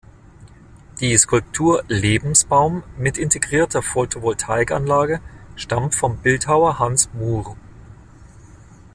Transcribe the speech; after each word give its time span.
Die 0.99 1.15
Skulptur 1.15 1.83
"Lebensbaum" 1.87 2.81
mit 2.97 3.19
integrierter 3.19 3.83
Photovoltaikanlage 3.83 5.21
stammt 5.55 5.93
vom 5.93 6.17
Bildhauer 6.17 6.79
Hans 6.79 7.13
Muhr. 7.13 7.55